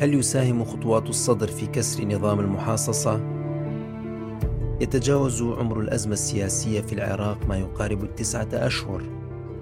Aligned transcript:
هل 0.00 0.14
يساهم 0.14 0.64
خطوات 0.64 1.08
الصدر 1.08 1.48
في 1.48 1.66
كسر 1.66 2.04
نظام 2.04 2.40
المحاصصة؟ 2.40 3.20
يتجاوز 4.80 5.42
عمر 5.42 5.80
الأزمة 5.80 6.12
السياسية 6.12 6.80
في 6.80 6.92
العراق 6.92 7.46
ما 7.46 7.58
يقارب 7.58 8.04
التسعة 8.04 8.48
أشهر 8.52 9.02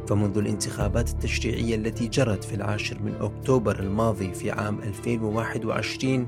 فمنذ 0.09 0.39
الانتخابات 0.39 1.11
التشريعية 1.11 1.75
التي 1.75 2.09
جرت 2.09 2.45
في 2.45 2.55
العاشر 2.55 3.03
من 3.03 3.15
أكتوبر 3.21 3.81
الماضي 3.81 4.35
في 4.35 4.51
عام 4.51 4.79
2021 4.79 6.27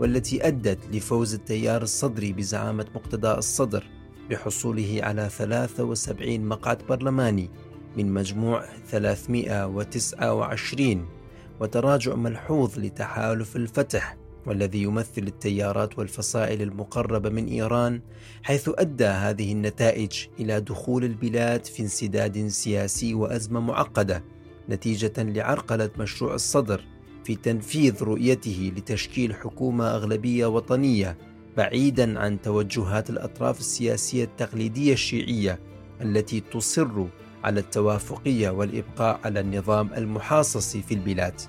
والتي 0.00 0.46
أدت 0.46 0.78
لفوز 0.92 1.34
التيار 1.34 1.82
الصدري 1.82 2.32
بزعامة 2.32 2.86
مقتدى 2.94 3.30
الصدر 3.30 3.84
بحصوله 4.30 5.00
على 5.02 5.28
73 5.28 6.40
مقعد 6.40 6.78
برلماني 6.88 7.50
من 7.96 8.12
مجموع 8.12 8.64
329 8.90 11.19
وتراجع 11.60 12.14
ملحوظ 12.14 12.78
لتحالف 12.78 13.56
الفتح 13.56 14.16
والذي 14.46 14.82
يمثل 14.82 15.22
التيارات 15.22 15.98
والفصائل 15.98 16.62
المقربة 16.62 17.30
من 17.30 17.46
إيران 17.46 18.00
حيث 18.42 18.70
أدى 18.74 19.04
هذه 19.06 19.52
النتائج 19.52 20.12
إلى 20.40 20.60
دخول 20.60 21.04
البلاد 21.04 21.64
في 21.64 21.82
انسداد 21.82 22.48
سياسي 22.48 23.14
وأزمة 23.14 23.60
معقدة 23.60 24.24
نتيجة 24.68 25.12
لعرقلة 25.18 25.90
مشروع 25.98 26.34
الصدر 26.34 26.84
في 27.24 27.34
تنفيذ 27.34 28.02
رؤيته 28.02 28.72
لتشكيل 28.76 29.34
حكومة 29.34 29.90
أغلبية 29.94 30.46
وطنية 30.46 31.18
بعيدا 31.56 32.18
عن 32.18 32.40
توجهات 32.40 33.10
الأطراف 33.10 33.60
السياسية 33.60 34.24
التقليدية 34.24 34.92
الشيعية 34.92 35.58
التي 36.00 36.40
تصر 36.40 37.06
على 37.44 37.60
التوافقية 37.60 38.50
والإبقاء 38.50 39.20
على 39.24 39.40
النظام 39.40 39.90
المحاصصي 39.96 40.82
في 40.82 40.94
البلاد. 40.94 41.40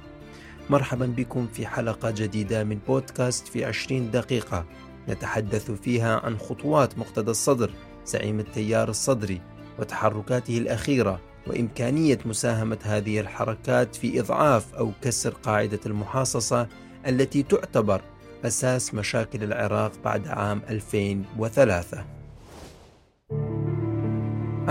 مرحبا 0.70 1.06
بكم 1.06 1.48
في 1.48 1.68
حلقة 1.68 2.12
جديدة 2.12 2.64
من 2.64 2.80
بودكاست 2.88 3.48
في 3.48 3.66
عشرين 3.66 4.12
دقيقة. 4.12 4.66
نتحدث 5.10 5.72
فيها 5.72 6.20
عن 6.20 6.38
خطوات 6.38 6.98
مقتدى 6.98 7.32
الصدر 7.32 7.72
زعيم 8.06 8.40
التيار 8.40 8.90
الصدري 8.90 9.42
وتحركاته 9.80 10.58
الأخيرة 10.58 11.20
وإمكانية 11.48 12.20
مساهمة 12.26 12.78
هذه 12.84 13.20
الحركات 13.20 13.96
في 13.96 14.20
إضعاف 14.20 14.76
أو 14.76 14.92
كسر 15.02 15.30
قاعدة 15.30 15.80
المحاصصة 15.86 16.68
التي 17.08 17.44
تعتبر 17.44 18.02
أساس 18.46 18.94
مشاكل 18.94 19.44
العراق 19.44 19.92
بعد 20.04 20.28
عام 20.28 20.62
2003 20.70 22.06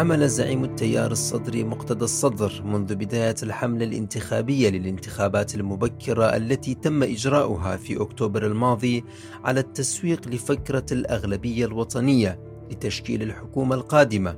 عمل 0.01 0.29
زعيم 0.29 0.65
التيار 0.65 1.13
الصدري 1.13 1.65
مقتدى 1.65 2.05
الصدر 2.05 2.63
منذ 2.65 2.95
بداية 2.95 3.35
الحملة 3.43 3.85
الانتخابية 3.85 4.71
للانتخابات 4.71 5.55
المبكرة 5.55 6.37
التي 6.37 6.75
تم 6.75 7.03
إجراؤها 7.03 7.77
في 7.77 8.03
أكتوبر 8.03 8.47
الماضي 8.47 9.05
على 9.45 9.61
التسويق 9.61 10.29
لفكرة 10.29 10.87
الأغلبية 10.93 11.67
الوطنية 11.67 12.41
لتشكيل 12.71 13.23
الحكومة 13.23 13.75
القادمة. 13.75 14.37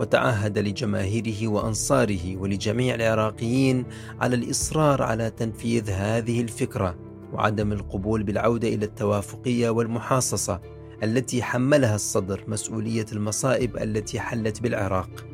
وتعهد 0.00 0.58
لجماهيره 0.58 1.48
وأنصاره 1.48 2.36
ولجميع 2.36 2.94
العراقيين 2.94 3.86
على 4.20 4.36
الإصرار 4.36 5.02
على 5.02 5.30
تنفيذ 5.30 5.90
هذه 5.90 6.40
الفكرة 6.40 6.96
وعدم 7.32 7.72
القبول 7.72 8.22
بالعودة 8.22 8.68
إلى 8.68 8.84
التوافقية 8.84 9.70
والمحاصصة. 9.70 10.60
التي 11.02 11.42
حملها 11.42 11.94
الصدر 11.94 12.44
مسؤولية 12.48 13.06
المصائب 13.12 13.76
التي 13.76 14.20
حلت 14.20 14.62
بالعراق. 14.62 15.26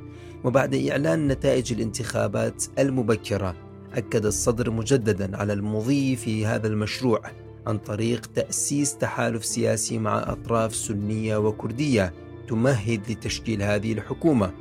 وبعد 0.45 0.75
إعلان 0.75 1.29
نتائج 1.29 1.73
الانتخابات 1.73 2.65
المبكرة 2.79 3.57
أكد 3.95 4.27
الصدر 4.27 4.71
مجددا 4.71 5.37
على 5.37 5.53
المضي 5.53 6.17
في 6.17 6.47
هذا 6.47 6.67
المشروع 6.67 7.21
عن 7.67 7.79
طريق 7.79 8.27
تأسيس 8.27 8.97
تحالف 8.97 9.45
سياسي 9.45 9.99
مع 9.99 10.19
أطراف 10.19 10.75
سنية 10.75 11.37
وكردية 11.37 12.13
تمهد 12.49 13.11
لتشكيل 13.11 13.63
هذه 13.63 13.93
الحكومة 13.93 14.53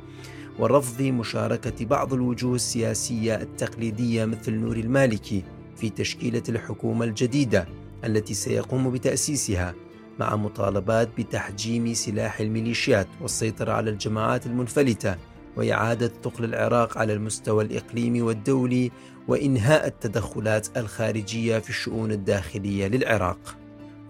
ورفض 0.58 1.02
مشاركة 1.02 1.84
بعض 1.84 2.14
الوجوه 2.14 2.54
السياسية 2.54 3.34
التقليدية 3.34 4.24
مثل 4.24 4.54
نور 4.54 4.76
المالكي 4.76 5.42
في 5.76 5.90
تشكيلة 5.90 6.42
الحكومة 6.48 7.04
الجديدة 7.04 7.68
التي 8.04 8.34
سيقوم 8.34 8.90
بتأسيسها. 8.90 9.74
مع 10.20 10.36
مطالبات 10.36 11.08
بتحجيم 11.18 11.94
سلاح 11.94 12.40
الميليشيات 12.40 13.06
والسيطرة 13.20 13.72
على 13.72 13.90
الجماعات 13.90 14.46
المنفلتة 14.46 15.16
وإعادة 15.56 16.12
ثقل 16.24 16.44
العراق 16.44 16.98
على 16.98 17.12
المستوى 17.12 17.64
الإقليمي 17.64 18.22
والدولي 18.22 18.90
وإنهاء 19.28 19.86
التدخلات 19.86 20.76
الخارجية 20.76 21.58
في 21.58 21.70
الشؤون 21.70 22.12
الداخلية 22.12 22.86
للعراق. 22.86 23.56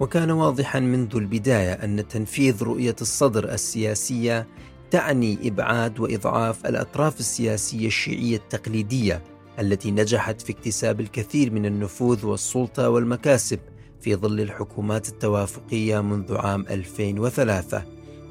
وكان 0.01 0.31
واضحا 0.31 0.81
منذ 0.81 1.17
البداية 1.17 1.73
أن 1.73 2.09
تنفيذ 2.09 2.63
رؤية 2.63 2.97
الصدر 3.01 3.53
السياسية 3.53 4.47
تعني 4.91 5.39
إبعاد 5.45 6.01
وإضعاف 6.01 6.67
الأطراف 6.67 7.21
السياسية 7.21 7.87
الشيعية 7.87 8.37
التقليدية 8.37 9.23
التي 9.59 9.91
نجحت 9.91 10.41
في 10.41 10.53
اكتساب 10.53 11.01
الكثير 11.01 11.53
من 11.53 11.67
النفوذ 11.67 12.27
والسلطة 12.27 12.89
والمكاسب 12.89 13.59
في 14.01 14.17
ظل 14.17 14.41
الحكومات 14.41 15.09
التوافقية 15.09 16.01
منذ 16.01 16.37
عام 16.37 16.67
2003 16.71 17.83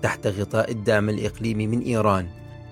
تحت 0.02 0.28
غطاء 0.28 0.72
الدعم 0.72 1.09
الإقليمي 1.09 1.68
من 1.68 1.81
إيران. 1.81 2.28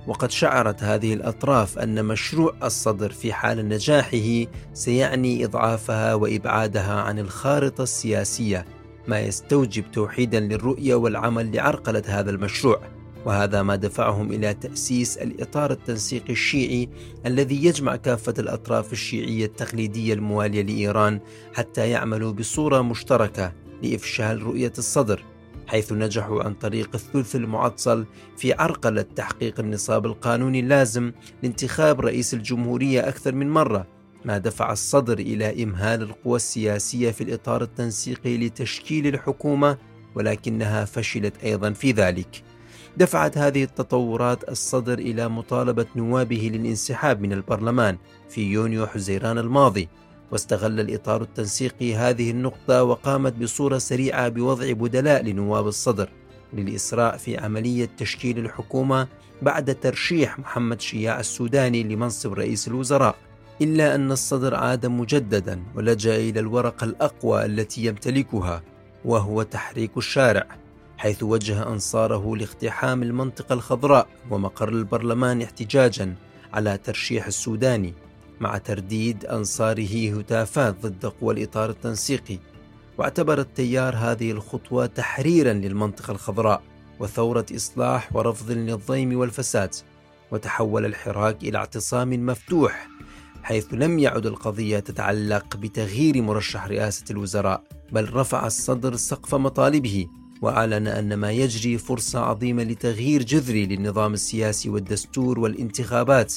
وقد 0.07 0.31
شعرت 0.31 0.83
هذه 0.83 1.13
الأطراف 1.13 1.79
أن 1.79 2.05
مشروع 2.05 2.53
الصدر 2.63 3.11
في 3.11 3.33
حال 3.33 3.69
نجاحه 3.69 4.51
سيعني 4.73 5.45
إضعافها 5.45 6.13
وإبعادها 6.13 7.01
عن 7.01 7.19
الخارطة 7.19 7.83
السياسية 7.83 8.65
ما 9.07 9.19
يستوجب 9.19 9.91
توحيدا 9.91 10.39
للرؤية 10.39 10.95
والعمل 10.95 11.55
لعرقلة 11.55 12.03
هذا 12.07 12.29
المشروع. 12.29 12.96
وهذا 13.27 13.63
ما 13.63 13.75
دفعهم 13.75 14.31
إلى 14.31 14.53
تأسيس 14.53 15.17
الإطار 15.17 15.71
التنسيقي 15.71 16.33
الشيعي 16.33 16.89
الذي 17.25 17.65
يجمع 17.65 17.95
كافة 17.95 18.33
الأطراف 18.39 18.93
الشيعية 18.93 19.45
التقليدية 19.45 20.13
الموالية 20.13 20.61
لإيران 20.61 21.19
حتى 21.53 21.89
يعملوا 21.89 22.31
بصورة 22.31 22.81
مشتركة 22.81 23.53
لإفشال 23.83 24.43
رؤية 24.43 24.73
الصدر 24.77 25.23
حيث 25.67 25.93
نجحوا 25.93 26.43
عن 26.43 26.53
طريق 26.53 26.89
الثلث 26.93 27.35
المعطل 27.35 28.05
في 28.37 28.53
عرقلة 28.53 29.01
تحقيق 29.01 29.59
النصاب 29.59 30.05
القانوني 30.05 30.59
اللازم 30.59 31.11
لانتخاب 31.43 32.01
رئيس 32.01 32.33
الجمهورية 32.33 33.07
أكثر 33.07 33.35
من 33.35 33.49
مرة 33.49 33.87
ما 34.25 34.37
دفع 34.37 34.71
الصدر 34.71 35.19
إلى 35.19 35.63
إمهال 35.63 36.01
القوى 36.01 36.35
السياسية 36.35 37.11
في 37.11 37.23
الإطار 37.23 37.61
التنسيقي 37.61 38.37
لتشكيل 38.37 39.07
الحكومة 39.07 39.77
ولكنها 40.15 40.85
فشلت 40.85 41.43
أيضا 41.43 41.71
في 41.71 41.91
ذلك. 41.91 42.46
دفعت 42.97 43.37
هذه 43.37 43.63
التطورات 43.63 44.49
الصدر 44.49 44.99
إلى 44.99 45.29
مطالبة 45.29 45.85
نوابه 45.95 46.51
للانسحاب 46.53 47.21
من 47.21 47.33
البرلمان 47.33 47.97
في 48.29 48.41
يونيو 48.41 48.87
حزيران 48.87 49.37
الماضي 49.37 49.89
واستغل 50.31 50.79
الإطار 50.79 51.21
التنسيقي 51.21 51.95
هذه 51.95 52.31
النقطة 52.31 52.83
وقامت 52.83 53.33
بصورة 53.33 53.77
سريعة 53.77 54.29
بوضع 54.29 54.71
بدلاء 54.71 55.23
لنواب 55.23 55.67
الصدر 55.67 56.09
للإسراء 56.53 57.17
في 57.17 57.37
عملية 57.37 57.89
تشكيل 57.97 58.39
الحكومة 58.39 59.07
بعد 59.41 59.75
ترشيح 59.75 60.39
محمد 60.39 60.81
شياع 60.81 61.19
السوداني 61.19 61.83
لمنصب 61.83 62.33
رئيس 62.33 62.67
الوزراء. 62.67 63.15
إلا 63.61 63.95
أن 63.95 64.11
الصدر 64.11 64.55
عاد 64.55 64.85
مجددا 64.85 65.63
ولجأ 65.75 66.15
إلى 66.15 66.39
الورقة 66.39 66.83
الأقوى 66.83 67.45
التي 67.45 67.85
يمتلكها 67.85 68.63
وهو 69.05 69.43
تحريك 69.43 69.97
الشارع. 69.97 70.47
حيث 70.97 71.23
وجه 71.23 71.67
أنصاره 71.67 72.35
لاقتحام 72.35 73.03
المنطقة 73.03 73.53
الخضراء 73.53 74.07
ومقر 74.31 74.69
البرلمان 74.69 75.41
احتجاجا 75.41 76.15
على 76.53 76.77
ترشيح 76.77 77.25
السوداني 77.25 77.93
مع 78.39 78.57
ترديد 78.57 79.25
أنصاره 79.25 80.19
هتافات 80.19 80.85
ضد 80.85 81.05
قوى 81.05 81.33
الإطار 81.33 81.69
التنسيقي. 81.69 82.39
واعتبر 82.97 83.39
التيار 83.39 83.95
هذه 83.95 84.31
الخطوة 84.31 84.85
تحريرا 84.85 85.53
للمنطقة 85.53 86.11
الخضراء 86.11 86.61
وثورة 86.99 87.45
إصلاح 87.55 88.15
ورفض 88.15 88.51
للضيم 88.51 89.19
والفساد. 89.19 89.75
وتحول 90.31 90.85
الحراك 90.85 91.43
إلى 91.43 91.57
اعتصام 91.57 92.25
مفتوح 92.25 92.87
حيث 93.43 93.67
لم 93.71 93.99
يعد 93.99 94.25
القضية 94.25 94.79
تتعلق 94.79 95.57
بتغيير 95.57 96.21
مرشح 96.21 96.67
رئاسة 96.67 97.05
الوزراء 97.11 97.63
بل 97.91 98.13
رفع 98.13 98.47
الصدر 98.47 98.95
سقف 98.95 99.35
مطالبه. 99.35 100.07
وأعلن 100.41 100.87
أن 100.87 101.13
ما 101.13 101.31
يجري 101.31 101.77
فرصة 101.77 102.19
عظيمة 102.19 102.63
لتغيير 102.63 103.23
جذري 103.23 103.65
للنظام 103.65 104.13
السياسي 104.13 104.69
والدستور 104.69 105.39
والانتخابات 105.39 106.33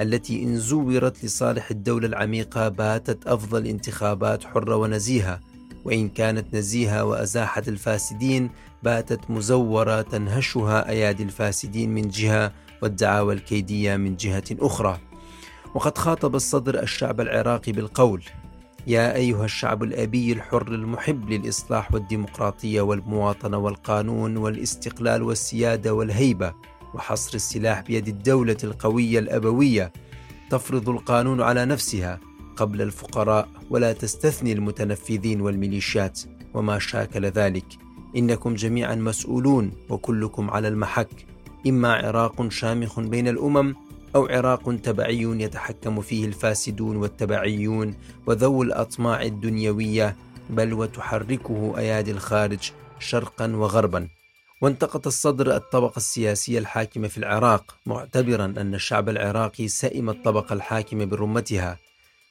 التي 0.00 0.42
إن 0.42 0.56
زورت 0.56 1.24
لصالح 1.24 1.70
الدولة 1.70 2.06
العميقة 2.06 2.68
باتت 2.68 3.26
أفضل 3.26 3.66
انتخابات 3.66 4.44
حرة 4.44 4.76
ونزيهة 4.76 5.40
وإن 5.84 6.08
كانت 6.08 6.54
نزيهة 6.54 7.04
وأزاحت 7.04 7.68
الفاسدين 7.68 8.50
باتت 8.82 9.30
مزورة 9.30 10.02
تنهشها 10.02 10.88
أيادي 10.88 11.22
الفاسدين 11.22 11.94
من 11.94 12.08
جهة 12.08 12.52
والدعاوى 12.82 13.34
الكيدية 13.34 13.96
من 13.96 14.16
جهة 14.16 14.44
أخرى. 14.52 14.98
وقد 15.74 15.98
خاطب 15.98 16.34
الصدر 16.34 16.82
الشعب 16.82 17.20
العراقي 17.20 17.72
بالقول 17.72 18.24
يا 18.86 19.16
أيها 19.16 19.44
الشعب 19.44 19.82
الأبي 19.82 20.32
الحر 20.32 20.68
المحب 20.68 21.30
للإصلاح 21.30 21.94
والديمقراطية 21.94 22.80
والمواطنة 22.80 23.58
والقانون 23.58 24.36
والاستقلال 24.36 25.22
والسيادة 25.22 25.94
والهيبة 25.94 26.54
وحصر 26.94 27.34
السلاح 27.34 27.80
بيد 27.80 28.08
الدولة 28.08 28.56
القوية 28.64 29.18
الأبوية 29.18 29.92
تفرض 30.50 30.88
القانون 30.88 31.42
على 31.42 31.64
نفسها 31.64 32.20
قبل 32.56 32.82
الفقراء 32.82 33.48
ولا 33.70 33.92
تستثني 33.92 34.52
المتنفذين 34.52 35.40
والميليشيات 35.40 36.20
وما 36.54 36.78
شاكل 36.78 37.26
ذلك. 37.26 37.66
إنكم 38.16 38.54
جميعا 38.54 38.94
مسؤولون 38.94 39.70
وكلكم 39.88 40.50
على 40.50 40.68
المحك. 40.68 41.26
إما 41.66 41.92
عراق 41.92 42.48
شامخ 42.48 43.00
بين 43.00 43.28
الأمم 43.28 43.74
أو 44.14 44.26
عراق 44.26 44.76
تبعي 44.82 45.22
يتحكم 45.22 46.00
فيه 46.00 46.24
الفاسدون 46.24 46.96
والتبعيون 46.96 47.94
وذو 48.26 48.62
الأطماع 48.62 49.22
الدنيوية 49.22 50.16
بل 50.50 50.72
وتحركه 50.72 51.74
أيادي 51.78 52.10
الخارج 52.10 52.72
شرقا 52.98 53.56
وغربا. 53.56 54.08
وانتقط 54.60 55.06
الصدر 55.06 55.56
الطبقة 55.56 55.96
السياسية 55.96 56.58
الحاكمة 56.58 57.08
في 57.08 57.18
العراق 57.18 57.76
معتبرا 57.86 58.44
أن 58.44 58.74
الشعب 58.74 59.08
العراقي 59.08 59.68
سئم 59.68 60.10
الطبقة 60.10 60.52
الحاكمة 60.52 61.04
برمتها 61.04 61.78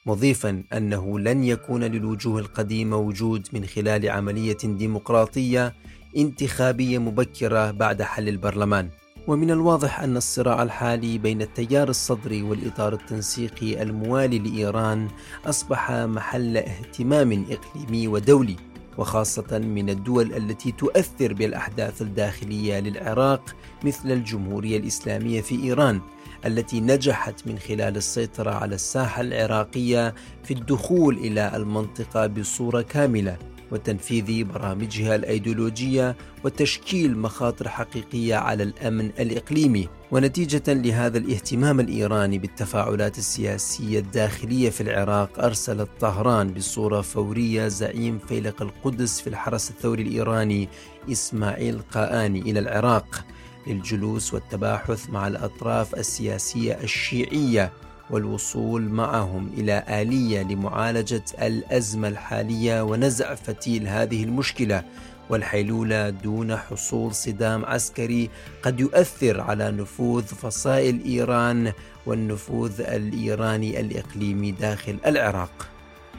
مضيفا 0.06 0.62
أنه 0.72 1.18
لن 1.18 1.44
يكون 1.44 1.84
للوجوه 1.84 2.40
القديمة 2.40 2.96
وجود 2.96 3.48
من 3.52 3.66
خلال 3.66 4.10
عملية 4.10 4.58
ديمقراطية 4.64 5.74
انتخابية 6.16 6.98
مبكرة 6.98 7.70
بعد 7.70 8.02
حل 8.02 8.28
البرلمان. 8.28 8.90
ومن 9.26 9.50
الواضح 9.50 10.00
أن 10.00 10.16
الصراع 10.16 10.62
الحالي 10.62 11.18
بين 11.18 11.42
التيار 11.42 11.88
الصدري 11.88 12.42
والإطار 12.42 12.92
التنسيقي 12.92 13.82
الموالي 13.82 14.38
لإيران 14.38 15.08
أصبح 15.46 15.90
محل 15.90 16.56
اهتمام 16.56 17.46
إقليمي 17.50 18.08
ودولي 18.08 18.56
وخاصة 18.98 19.58
من 19.58 19.90
الدول 19.90 20.32
التي 20.32 20.72
تؤثر 20.72 21.32
بالأحداث 21.32 22.02
الداخلية 22.02 22.80
للعراق 22.80 23.56
مثل 23.84 24.10
الجمهورية 24.10 24.76
الإسلامية 24.76 25.40
في 25.40 25.62
إيران 25.64 26.00
التي 26.46 26.80
نجحت 26.80 27.46
من 27.46 27.58
خلال 27.58 27.96
السيطرة 27.96 28.50
على 28.50 28.74
الساحة 28.74 29.20
العراقية 29.20 30.14
في 30.44 30.54
الدخول 30.54 31.18
إلى 31.18 31.56
المنطقة 31.56 32.26
بصورة 32.26 32.82
كاملة. 32.82 33.53
وتنفيذ 33.74 34.44
برامجها 34.44 35.14
الأيديولوجية 35.14 36.16
وتشكيل 36.44 37.18
مخاطر 37.18 37.68
حقيقية 37.68 38.34
على 38.34 38.62
الأمن 38.62 39.06
الإقليمي. 39.06 39.88
ونتيجة 40.10 40.62
لهذا 40.68 41.18
الاهتمام 41.18 41.80
الإيراني 41.80 42.38
بالتفاعلات 42.38 43.18
السياسية 43.18 43.98
الداخلية 43.98 44.70
في 44.70 44.80
العراق 44.80 45.44
ارسلت 45.44 45.88
طهران 46.00 46.52
بصورة 46.54 47.00
فورية 47.00 47.68
زعيم 47.68 48.18
فيلق 48.18 48.62
القدس 48.62 49.20
في 49.20 49.26
الحرس 49.26 49.70
الثوري 49.70 50.02
الإيراني 50.02 50.68
إسماعيل 51.12 51.80
قااني 51.92 52.40
إلى 52.40 52.60
العراق 52.60 53.24
للجلوس 53.66 54.34
والتباحث 54.34 55.10
مع 55.10 55.26
الأطراف 55.26 55.94
السياسية 55.94 56.72
الشيعية. 56.82 57.72
والوصول 58.10 58.82
معهم 58.82 59.50
إلى 59.56 59.84
آلية 59.88 60.42
لمعالجة 60.42 61.24
الأزمة 61.42 62.08
الحالية 62.08 62.82
ونزع 62.82 63.34
فتيل 63.34 63.88
هذه 63.88 64.24
المشكلة 64.24 64.84
والحيلولة 65.30 66.10
دون 66.10 66.56
حصول 66.56 67.14
صدام 67.14 67.64
عسكري 67.64 68.30
قد 68.62 68.80
يؤثر 68.80 69.40
على 69.40 69.70
نفوذ 69.70 70.24
فصائل 70.24 71.04
إيران 71.04 71.72
والنفوذ 72.06 72.80
الإيراني 72.80 73.80
الإقليمي 73.80 74.52
داخل 74.52 74.96
العراق. 75.06 75.68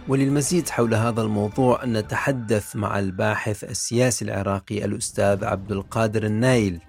وللمزيد 0.07 0.69
حول 0.69 0.93
هذا 0.93 1.21
الموضوع 1.21 1.85
نتحدث 1.85 2.75
مع 2.75 2.99
الباحث 2.99 3.63
السياسي 3.63 4.25
العراقي 4.25 4.85
الأستاذ 4.85 5.45
عبد 5.45 5.71
القادر 5.71 6.25
النايل 6.25 6.79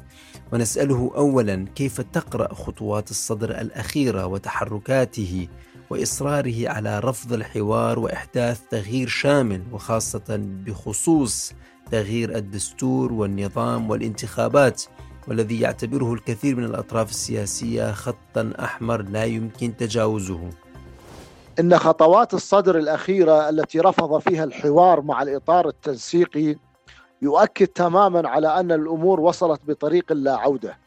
ونسأله 0.52 1.10
أولا 1.16 1.66
كيف 1.74 2.00
تقرأ 2.00 2.54
خطوات 2.54 3.10
الصدر 3.10 3.50
الأخيرة 3.50 4.26
وتحركاته 4.26 5.48
وإصراره 5.90 6.68
على 6.68 6.98
رفض 6.98 7.32
الحوار 7.32 7.98
وإحداث 7.98 8.60
تغيير 8.70 9.08
شامل 9.08 9.62
وخاصة 9.72 10.40
بخصوص 10.66 11.52
تغيير 11.90 12.36
الدستور 12.36 13.12
والنظام 13.12 13.90
والانتخابات 13.90 14.82
والذي 15.28 15.60
يعتبره 15.60 16.12
الكثير 16.14 16.56
من 16.56 16.64
الأطراف 16.64 17.10
السياسية 17.10 17.92
خطا 17.92 18.52
أحمر 18.60 19.02
لا 19.02 19.24
يمكن 19.24 19.76
تجاوزه. 19.76 20.50
إن 21.60 21.78
خطوات 21.78 22.34
الصدر 22.34 22.78
الأخيرة 22.78 23.48
التي 23.48 23.80
رفض 23.80 24.18
فيها 24.18 24.44
الحوار 24.44 25.02
مع 25.02 25.22
الإطار 25.22 25.68
التنسيقي 25.68 26.56
يؤكد 27.22 27.66
تماما 27.66 28.28
على 28.28 28.60
أن 28.60 28.72
الأمور 28.72 29.20
وصلت 29.20 29.60
بطريق 29.68 30.12
لا 30.12 30.36
عودة 30.36 30.78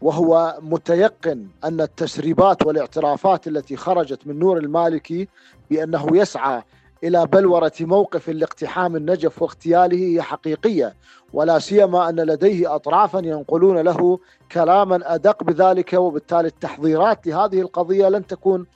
وهو 0.00 0.58
متيقن 0.60 1.46
أن 1.64 1.80
التسريبات 1.80 2.66
والاعترافات 2.66 3.46
التي 3.46 3.76
خرجت 3.76 4.26
من 4.26 4.38
نور 4.38 4.58
المالكي 4.58 5.28
بأنه 5.70 6.06
يسعى 6.12 6.62
إلى 7.04 7.26
بلورة 7.26 7.72
موقف 7.80 8.28
لاقتحام 8.28 8.96
النجف 8.96 9.42
واغتياله 9.42 9.96
هي 9.96 10.22
حقيقية 10.22 10.94
ولا 11.32 11.58
سيما 11.58 12.08
أن 12.08 12.16
لديه 12.20 12.74
اطرافا 12.74 13.18
ينقلون 13.18 13.78
له 13.78 14.18
كلاما 14.52 15.14
أدق 15.14 15.42
بذلك 15.44 15.92
وبالتالي 15.92 16.48
التحضيرات 16.48 17.26
لهذه 17.26 17.60
القضية 17.60 18.08
لن 18.08 18.26
تكون 18.26 18.66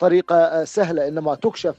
طريقة 0.00 0.64
سهلة 0.64 1.08
إنما 1.08 1.34
تكشف 1.34 1.74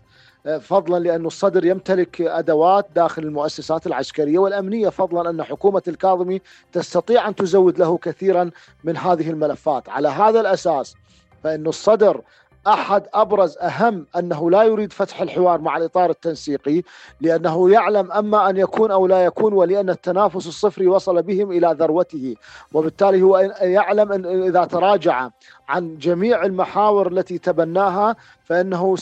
فضلا 0.61 0.99
لأن 0.99 1.25
الصدر 1.25 1.65
يمتلك 1.65 2.21
أدوات 2.21 2.87
داخل 2.95 3.23
المؤسسات 3.23 3.87
العسكرية 3.87 4.39
والأمنية 4.39 4.89
فضلا 4.89 5.29
أن 5.29 5.43
حكومة 5.43 5.81
الكاظمي 5.87 6.41
تستطيع 6.71 7.27
أن 7.27 7.35
تزود 7.35 7.79
له 7.79 7.97
كثيرا 7.97 8.51
من 8.83 8.97
هذه 8.97 9.29
الملفات. 9.29 9.89
على 9.89 10.07
هذا 10.07 10.39
الأساس 10.39 10.95
فإن 11.43 11.67
الصدر 11.67 12.21
أحد 12.67 13.03
أبرز 13.13 13.57
أهم 13.57 14.05
أنه 14.17 14.51
لا 14.51 14.63
يريد 14.63 14.93
فتح 14.93 15.21
الحوار 15.21 15.61
مع 15.61 15.77
الإطار 15.77 16.09
التنسيقي 16.09 16.81
لأنه 17.21 17.71
يعلم 17.71 18.11
أما 18.11 18.49
أن 18.49 18.57
يكون 18.57 18.91
أو 18.91 19.07
لا 19.07 19.25
يكون 19.25 19.53
ولأن 19.53 19.89
التنافس 19.89 20.47
الصفري 20.47 20.87
وصل 20.87 21.21
بهم 21.21 21.51
إلى 21.51 21.75
ذروته. 21.79 22.35
وبالتالي 22.73 23.21
هو 23.21 23.37
يعلم 23.61 24.11
أن 24.11 24.43
إذا 24.43 24.65
تراجع 24.65 25.29
عن 25.69 25.97
جميع 25.97 26.45
المحاور 26.45 27.07
التي 27.07 27.37
تبناها 27.37 28.15
فإنه 28.45 28.95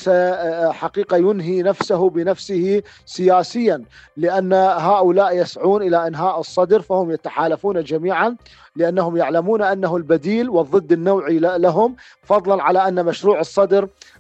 حقيقة 0.72 1.18
ينهي 1.18 1.62
نفسه 1.62 2.10
بنفسه 2.10 2.82
سياسيا 3.06 3.84
لأن 4.18 4.54
هؤلاء 4.54 5.38
يسعون 5.38 5.82
إلى 5.82 6.08
إنهاء 6.08 6.40
الصدر 6.40 6.82
فهم 6.82 7.12
يتحالفون 7.12 7.84
جميعا 7.84 8.36
لأنهم 8.76 9.18
يعلمون 9.18 9.62
أنه 9.62 9.98
البديل 9.98 10.50
والضد 10.50 10.92
النوعي 10.92 11.40
لهم 11.40 11.96
فضلا 12.24 12.64
على 12.64 12.88
أن 12.88 13.06
مشروع 13.06 13.40
الصدر 13.40 13.55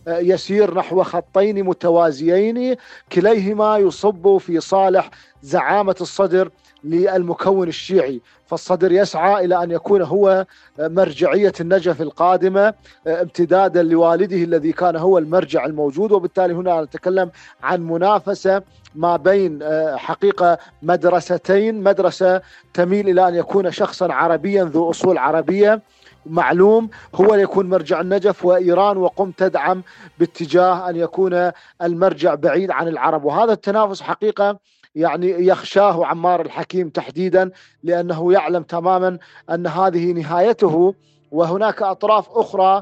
يسير 0.07 0.73
نحو 0.73 1.03
خطين 1.03 1.63
متوازيين 1.63 2.75
كليهما 3.11 3.77
يصب 3.77 4.37
في 4.37 4.59
صالح 4.59 5.09
زعامة 5.41 5.95
الصدر 6.01 6.49
للمكون 6.83 7.67
الشيعي. 7.67 8.21
فالصدر 8.47 8.91
يسعى 8.91 9.45
إلى 9.45 9.63
أن 9.63 9.71
يكون 9.71 10.01
هو 10.01 10.45
مرجعية 10.79 11.53
النجف 11.61 12.01
القادمة 12.01 12.73
امتدادا 13.07 13.83
لوالده 13.83 14.35
الذي 14.35 14.71
كان 14.71 14.95
هو 14.95 15.17
المرجع 15.17 15.65
الموجود. 15.65 16.11
وبالتالي 16.11 16.53
هنا 16.53 16.81
نتكلم 16.81 17.31
عن 17.63 17.81
منافسة 17.81 18.61
ما 18.95 19.17
بين 19.17 19.59
حقيقة 19.95 20.57
مدرستين. 20.83 21.83
مدرسة 21.83 22.41
تميل 22.73 23.09
إلى 23.09 23.27
أن 23.27 23.35
يكون 23.35 23.71
شخصا 23.71 24.13
عربيا 24.13 24.63
ذو 24.63 24.89
أصول 24.89 25.17
عربية 25.17 25.81
معلوم 26.25 26.89
هو 27.15 27.35
يكون 27.35 27.69
مرجع 27.69 28.01
النجف 28.01 28.45
وإيران 28.45 28.97
وقم 28.97 29.31
تدعم 29.31 29.83
باتجاه 30.19 30.89
أن 30.89 30.95
يكون 30.95 31.51
المرجع 31.81 32.35
بعيد 32.35 32.71
عن 32.71 32.87
العرب. 32.87 33.25
وهذا 33.25 33.53
التنافس 33.53 34.01
حقيقة 34.01 34.59
يعني 34.95 35.47
يخشاه 35.47 36.05
عمار 36.05 36.41
الحكيم 36.41 36.89
تحديدا 36.89 37.51
لأنه 37.83 38.33
يعلم 38.33 38.63
تماما 38.63 39.17
أن 39.49 39.67
هذه 39.67 40.11
نهايته 40.11 40.95
وهناك 41.31 41.81
أطراف 41.81 42.29
أخرى 42.29 42.81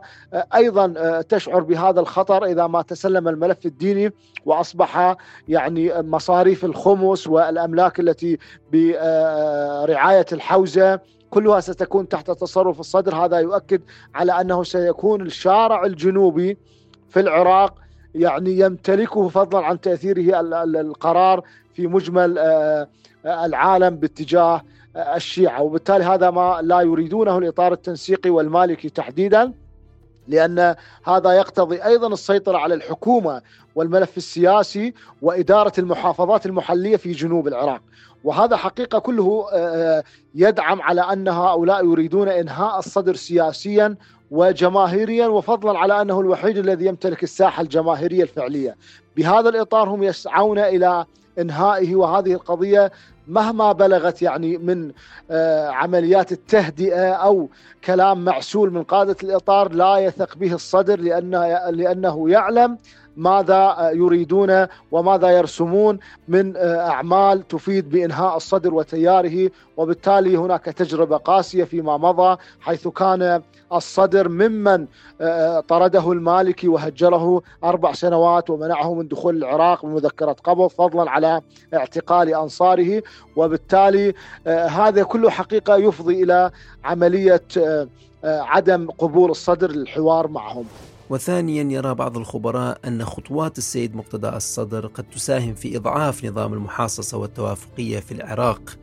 أيضا 0.55 1.21
تشعر 1.21 1.59
بهذا 1.59 2.00
الخطر 2.00 2.45
إذا 2.45 2.67
ما 2.67 2.81
تسلم 2.81 3.27
الملف 3.27 3.65
الديني 3.65 4.12
وأصبح 4.45 5.15
يعني 5.47 6.01
مصاريف 6.01 6.65
الخمس 6.65 7.27
والأملاك 7.27 8.00
التي 8.00 8.38
برعاية 8.73 10.25
الحوزة 10.31 11.00
كلها 11.34 11.60
ستكون 11.60 12.10
تحت 12.10 12.32
تصرف 12.32 12.80
الصدر. 12.80 13.16
هذا 13.16 13.40
يؤكد 13.40 13.82
على 14.16 14.42
أنه 14.42 14.63
سيكون 14.63 15.22
الشارع 15.22 15.86
الجنوبي 15.86 16.58
في 17.10 17.20
العراق 17.20 17.74
يعني 18.16 18.60
يمتلكه 18.60 19.28
فضلا 19.28 19.66
عن 19.66 19.82
تأثيره 19.82 20.40
القرار 20.66 21.44
في 21.74 21.88
مجمل 21.88 22.38
العالم 23.25 23.96
باتجاه 23.96 24.62
الشيعة. 24.96 25.62
وبالتالي 25.62 26.04
هذا 26.04 26.30
ما 26.30 26.60
لا 26.62 26.82
يريدونه 26.82 27.38
الاطار 27.38 27.74
التنسيقي 27.74 28.30
والمالكي 28.30 28.90
تحديدا. 28.90 29.54
لأن 30.27 30.75
هذا 31.06 31.32
يقتضي 31.32 31.84
أيضا 31.84 32.08
السيطرة 32.08 32.58
على 32.58 32.74
الحكومة 32.74 33.42
والملف 33.75 34.18
السياسي 34.18 34.94
وإدارة 35.22 35.74
المحافظات 35.77 36.46
المحلية 36.46 36.98
في 36.98 37.12
جنوب 37.12 37.48
العراق 37.48 37.82
وهذا 38.24 38.56
حقيقة 38.56 39.00
كله 39.00 39.46
يدعم 40.36 40.82
على 40.82 41.01
أن 41.01 41.27
هؤلاء 41.27 41.86
يريدون 41.86 42.30
إنهاء 42.30 42.80
الصدر 42.80 43.15
سياسيا 43.15 43.96
وجماهيريا 44.32 45.27
وفضلا 45.27 45.80
على 45.80 46.01
أنه 46.01 46.20
الوحيد 46.20 46.58
الذي 46.58 46.86
يمتلك 46.86 47.24
الساحة 47.24 47.62
الجماهيرية 47.62 48.24
الفعلية. 48.24 48.75
بهذا 49.18 49.50
الإطار 49.50 49.89
هم 49.89 50.03
يسعون 50.03 50.60
إلى 50.60 51.06
إنهائه 51.39 51.96
وهذه 51.96 52.34
القضية 52.34 52.92
مهما 53.27 53.72
بلغت 53.72 54.22
يعني 54.22 54.58
من 54.58 54.92
عمليات 55.70 56.32
التهدئة 56.32 57.13
أو 57.13 57.50
كلام 57.84 58.25
معسول 58.25 58.74
من 58.74 58.84
قادة 58.84 59.15
الإطار 59.24 59.72
لا 59.72 59.98
يثق 59.98 60.38
به 60.38 60.53
الصدر 60.53 61.00
لأنه 61.00 61.70
لأنه 61.70 62.30
يعلم 62.30 62.77
ماذا 63.18 63.92
يريدون 63.94 64.68
وماذا 64.92 65.30
يرسمون 65.30 66.00
من 66.27 66.53
أعمال 66.58 67.48
تفيد 67.48 67.89
بإنهاء 67.89 68.38
الصدر 68.38 68.74
وتياره. 68.74 69.50
وبالتالي 69.77 70.38
هناك 70.38 70.65
تجربة 70.65 71.18
قاسية 71.18 71.63
فيما 71.63 71.98
مضى 71.98 72.38
حيث 72.62 72.88
كان 72.88 73.42
الصدر 73.74 74.30
ممن 74.30 74.88
طرده 75.68 76.12
المالكي 76.12 76.68
وهجره 76.68 77.42
أربع 77.63 77.94
سنوات 77.94 78.50
ومنعه 78.50 78.94
من 78.94 79.08
دخول 79.08 79.38
العراق 79.38 79.86
بمذكرة 79.86 80.36
قبض 80.44 80.68
فضلا 80.68 81.12
على 81.12 81.42
اعتقال 81.74 82.36
أنصاره. 82.36 83.01
وبالتالي 83.36 84.13
هذا 84.70 85.03
كله 85.03 85.29
حقيقة 85.29 85.77
يفضي 85.77 86.24
إلى 86.24 86.51
عملية 86.84 87.43
عدم 88.24 88.91
قبول 88.91 89.32
الصدر 89.32 89.72
للحوار 89.72 90.27
معهم. 90.27 90.65
وثانيا 91.10 91.63
يرى 91.63 91.93
بعض 91.96 92.17
الخبراء 92.17 92.77
أن 92.88 93.05
خطوات 93.05 93.58
السيد 93.58 93.96
مقتدى 93.96 94.29
الصدر 94.29 94.88
قد 94.88 95.05
تساهم 95.15 95.53
في 95.53 95.77
إضعاف 95.77 96.25
نظام 96.25 96.53
المحاصصة 96.53 97.17
والتوافقية 97.17 98.00
في 98.00 98.12
العراق 98.12 98.77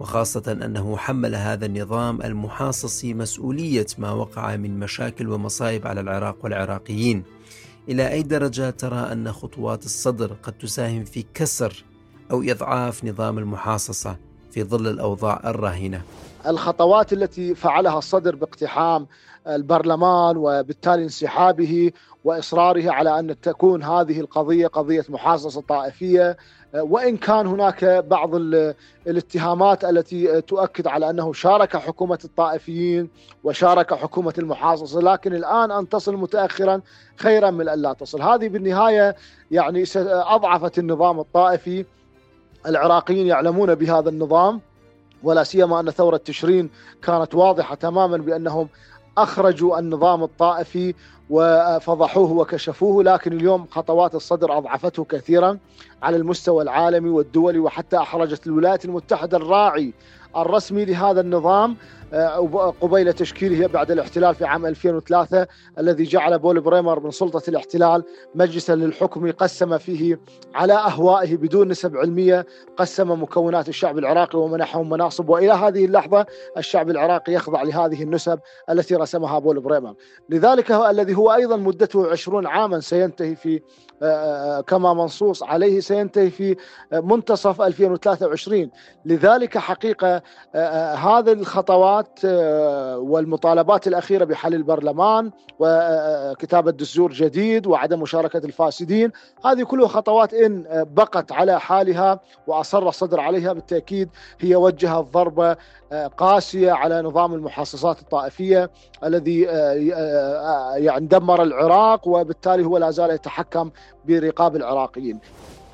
وخاصة 0.00 0.42
أنه 0.52 0.96
حمل 0.96 1.34
هذا 1.34 1.66
النظام 1.66 2.22
المحاصصي 2.22 3.14
مسؤولية 3.14 3.86
ما 3.98 4.10
وقع 4.12 4.56
من 4.56 4.78
مشاكل 4.78 5.28
ومصائب 5.28 5.86
على 5.86 6.00
العراق 6.00 6.36
والعراقيين 6.44 7.24
إلى 7.88 8.12
أي 8.12 8.22
درجة 8.22 8.70
ترى 8.70 9.12
أن 9.12 9.32
خطوات 9.32 9.84
الصدر 9.84 10.36
قد 10.42 10.52
تساهم 10.52 11.04
في 11.04 11.24
كسر 11.34 11.84
أو 12.30 12.42
إضعاف 12.42 13.04
نظام 13.04 13.38
المحاصصة 13.38 14.16
في 14.50 14.64
ظل 14.64 14.86
الأوضاع 14.86 15.40
الراهنة 15.44 16.02
الخطوات 16.46 17.12
التي 17.12 17.54
فعلها 17.54 17.98
الصدر 17.98 18.36
باقتحام 18.36 19.06
البرلمان 19.46 20.36
وبالتالي 20.36 21.02
انسحابه 21.02 21.92
وإصراره 22.24 22.90
على 22.90 23.18
أن 23.18 23.40
تكون 23.40 23.82
هذه 23.82 24.20
القضية 24.20 24.66
قضية 24.66 25.04
محاصصة 25.08 25.60
طائفية 25.60 26.36
وإن 26.74 27.16
كان 27.16 27.46
هناك 27.46 27.84
بعض 27.84 28.30
الاتهامات 29.06 29.84
التي 29.84 30.40
تؤكد 30.40 30.86
على 30.86 31.10
أنه 31.10 31.32
شارك 31.32 31.76
حكومة 31.76 32.18
الطائفيين 32.24 33.08
وشارك 33.44 33.94
حكومة 33.94 34.34
المحاصصة 34.38 35.00
لكن 35.00 35.34
الآن 35.34 35.70
أن 35.70 35.88
تصل 35.88 36.16
متاخرا 36.16 36.80
خيرا 37.16 37.50
من 37.50 37.68
أن 37.68 37.82
لا 37.82 37.92
تصل. 37.92 38.22
هذه 38.22 38.48
بالنهاية 38.48 39.16
يعني 39.50 39.84
اضعفت 40.06 40.78
النظام 40.78 41.20
الطائفي 41.20 41.84
العراقيين 42.66 43.26
يعلمون 43.26 43.74
بهذا 43.74 44.08
النظام 44.08 44.60
ولا 45.22 45.44
سيما 45.44 45.80
أن 45.80 45.90
ثورة 45.90 46.16
تشرين 46.16 46.70
كانت 47.02 47.34
واضحة 47.34 47.74
تماما 47.74 48.16
بأنهم 48.16 48.68
أخرجوا 49.18 49.78
النظام 49.78 50.22
الطائفي 50.22 50.94
وفضحوه 51.30 52.32
وكشفوه 52.32 53.04
لكن 53.04 53.32
اليوم 53.32 53.66
خطوات 53.70 54.14
الصدر 54.14 54.58
أضعفته 54.58 55.04
كثيرا 55.04 55.58
على 56.02 56.16
المستوى 56.16 56.62
العالمي 56.62 57.10
والدولي 57.10 57.58
وحتى 57.58 57.96
احرجت 57.96 58.46
الولايات 58.46 58.84
المتحدة 58.84 59.36
الراعي 59.36 59.92
الرسمي 60.36 60.84
لهذا 60.84 61.20
النظام 61.20 61.76
قبيل 62.80 63.12
تشكيله 63.12 63.66
بعد 63.66 63.90
الاحتلال 63.90 64.34
في 64.34 64.44
عام 64.44 64.66
2003 64.66 65.46
الذي 65.78 66.04
جعل 66.04 66.38
بول 66.38 66.60
بريمر 66.60 67.00
من 67.00 67.10
سلطة 67.10 67.42
الاحتلال 67.48 68.04
مجلسا 68.34 68.72
للحكم 68.72 69.30
قسم 69.30 69.78
فيه 69.78 70.20
على 70.54 70.72
أهوائه 70.72 71.36
بدون 71.36 71.68
نسب 71.68 71.96
علمية 71.96 72.46
قسم 72.76 73.22
مكونات 73.22 73.68
الشعب 73.68 73.98
العراقي 73.98 74.38
ومنحهم 74.38 74.90
مناصب. 74.90 75.28
وإلى 75.28 75.52
هذه 75.52 75.84
اللحظة 75.84 76.26
الشعب 76.56 76.90
العراقي 76.90 77.32
يخضع 77.32 77.62
لهذه 77.62 78.02
النسب 78.02 78.38
التي 78.70 78.94
رسمها 78.94 79.38
بول 79.38 79.60
بريمر. 79.60 79.94
لذلك 80.28 80.72
هو 80.72 80.90
الذي 80.90 81.14
هو 81.14 81.34
أيضا 81.34 81.56
مدته 81.56 82.10
عشرون 82.10 82.46
عاما 82.46 82.80
سينتهي 82.80 83.36
في 83.36 83.60
كما 84.66 84.94
منصوص 84.94 85.42
عليه 85.42 85.80
سينتهي 85.80 86.30
في 86.30 86.56
منتصف 86.92 87.60
2023 87.62 88.70
لذلك 89.04 89.58
حقيقة 89.58 90.22
هذه 90.94 91.32
الخطوات 91.32 91.97
والمطالبات 92.96 93.86
الأخيرة 93.86 94.24
بحل 94.24 94.54
البرلمان 94.54 95.30
وكتابة 95.58 96.70
دستور 96.70 97.12
جديد 97.12 97.66
وعدم 97.66 98.00
مشاركة 98.00 98.38
الفاسدين. 98.38 99.12
هذه 99.44 99.62
كلها 99.62 99.88
خطوات 99.88 100.34
إن 100.34 100.86
بقت 100.94 101.32
على 101.32 101.60
حالها 101.60 102.20
وأصر 102.46 102.88
الصدر 102.88 103.20
عليها. 103.20 103.52
بالتأكيد 103.52 104.08
هي 104.40 104.56
وجهت 104.56 105.04
ضربة 105.04 105.56
قاسية 106.16 106.72
على 106.72 107.02
نظام 107.02 107.34
المحاصصات 107.34 108.00
الطائفية 108.00 108.70
الذي 109.04 109.40
يعني 110.76 111.06
دمر 111.06 111.42
العراق 111.42 112.08
وبالتالي 112.08 112.64
هو 112.64 112.78
لا 112.78 112.90
زال 112.90 113.10
يتحكم 113.10 113.70
برقاب 114.04 114.56
العراقيين. 114.56 115.20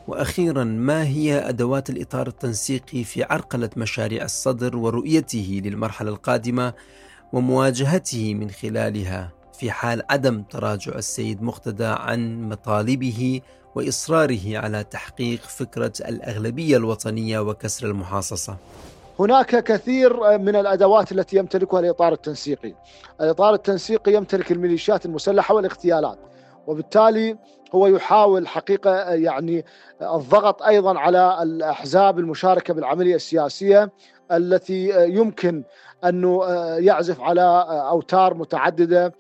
وأخيرا 0.09 0.65
ما 0.65 1.05
هي 1.05 1.49
أدوات 1.49 1.91
الإطار 1.91 2.27
التنسيقي 2.27 3.05
في 3.05 3.23
عرقلة 3.23 3.71
مشاريع 3.77 4.25
الصدر 4.25 4.77
ورؤيته 4.77 5.61
للمرحلة 5.65 6.11
القادمة 6.11 6.73
ومواجهته 7.33 8.35
من 8.35 8.51
خلالها 8.51 9.31
في 9.59 9.71
حال 9.71 10.03
عدم 10.11 10.43
تراجع 10.43 10.95
السيد 10.95 11.43
مقتدى 11.43 11.85
عن 11.87 12.49
مطالبه 12.49 13.41
وإصراره 13.75 14.59
على 14.59 14.85
تحقيق 14.85 15.41
فكرة 15.41 15.93
الأغلبية 16.01 16.77
الوطنية 16.77 17.39
وكسر 17.39 17.87
المحاصصة 17.87 18.57
هناك 19.19 19.65
كثير 19.65 20.39
من 20.39 20.57
الأدوات 20.57 21.13
التي 21.13 21.37
يمتلكها 21.37 21.81
الإطار 21.81 22.13
التنسيقي. 22.13 22.75
الإطار 23.21 23.55
التنسيقي 23.55 24.13
يمتلك 24.15 24.53
الميليشيات 24.53 25.07
المسلحة 25.07 25.55
والاغتيالات. 25.55 26.19
وبالتالي 26.67 27.37
هو 27.75 27.87
يحاول 27.87 28.49
حقيقة 28.49 29.11
يعني 29.15 29.65
الضغط 30.03 30.63
أيضا 30.63 30.99
على 30.99 31.43
الأحزاب 31.43 32.19
المشاركة 32.19 32.75
بالعملية 32.75 33.15
السياسية. 33.15 33.91
التي 34.33 35.09
يمكن 35.15 35.63
انه 36.05 36.45
يعزف 36.79 37.21
على 37.21 37.67
أوتار 37.91 38.35
متعددة 38.35 39.13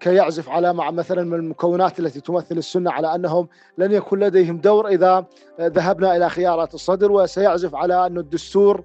كيعزف 0.00 0.48
على 0.48 0.72
مع 0.72 0.90
مثلا 0.90 1.22
من 1.24 1.34
المكونات 1.34 2.00
التي 2.00 2.20
تمثل 2.20 2.58
السنة 2.58 2.90
على 2.90 3.14
أنهم 3.14 3.48
لن 3.78 3.92
يكون 3.92 4.20
لديهم 4.20 4.58
دور 4.58 4.88
إذا 4.88 5.24
ذهبنا 5.60 6.16
إلى 6.16 6.28
خيارات 6.28 6.74
الصدر 6.74 7.12
وسيعزف 7.12 7.74
على 7.74 8.06
أن 8.06 8.18
الدستور 8.18 8.84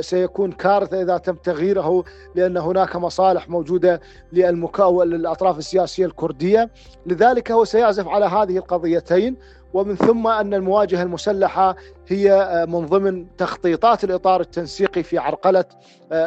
سيكون 0.00 0.52
كارثة 0.52 1.02
إذا 1.02 1.18
تم 1.18 1.34
تغييره 1.34 2.04
لأن 2.34 2.56
هناك 2.56 2.96
مصالح 2.96 3.48
موجودة 3.48 4.00
للمكا 4.32 5.04
للأطراف 5.04 5.58
السياسية 5.58 6.06
الكردية. 6.06 6.70
لذلك 7.06 7.50
هو 7.50 7.64
سيعزف 7.64 8.08
على 8.08 8.24
هذه 8.24 8.56
القضيتين 8.56 9.36
ومن 9.76 9.96
ثم 9.96 10.26
أن 10.26 10.54
المواجهة 10.54 11.02
المسلحة 11.02 11.76
هي 12.08 12.64
من 12.68 12.86
ضمن 12.86 13.36
تخطيطات 13.36 14.04
الإطار 14.04 14.40
التنسيقي 14.40 15.02
في 15.02 15.18
عرقلة 15.18 15.64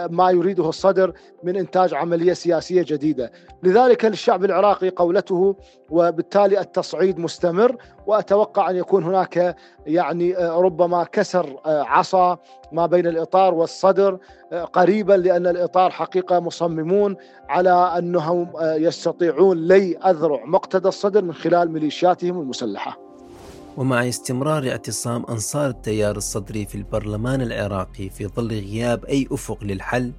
ما 0.10 0.32
يريده 0.32 0.70
الصدر 0.70 1.13
من 1.44 1.56
إنتاج 1.56 1.94
عملية 1.94 2.34
سياسية 2.34 2.86
جديدة، 2.88 3.32
لذلك 3.63 4.06
للشعب 4.06 4.46
العراقي 4.46 4.89
قولته 4.89 5.56
وبالتالي 5.89 6.60
التصعيد 6.60 7.20
مستمر 7.20 7.75
وأتوقع 8.08 8.70
أن 8.70 8.75
يكون 8.75 9.03
هناك 9.03 9.56
يعني 9.86 10.34
ربما 10.38 11.03
كسر 11.03 11.60
عصا 11.65 12.38
ما 12.72 12.86
بين 12.86 13.08
الإطار 13.08 13.53
والصدر 13.53 14.18
قريبا 14.74 15.13
لأن 15.13 15.48
الإطار 15.48 15.91
حقيقة 15.91 16.39
مصممون 16.39 17.15
على 17.50 17.94
أنهم 17.98 18.51
يستطيعون 18.60 19.58
لي 19.58 19.98
أذرع 19.98 20.46
مقتدى 20.46 20.88
الصدر 20.88 21.24
من 21.24 21.34
خلال 21.34 21.72
ميليشياتهم 21.72 22.39
المسلحة. 22.39 23.09
ومع 23.80 24.08
استمرار 24.10 24.70
اعتصام 24.70 25.26
أنصار 25.30 25.70
التيار 25.70 26.18
الصدري 26.18 26.66
في 26.66 26.76
البرلمان 26.76 27.42
العراقي 27.42 28.10
في 28.10 28.28
ظل 28.28 28.48
غياب 28.48 29.06
أي 29.06 29.28
أفق 29.32 29.64
للحل 29.64 30.14